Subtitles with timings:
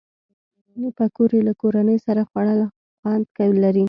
[0.97, 2.59] پکورې له کورنۍ سره خوړل
[2.99, 3.79] خوند لري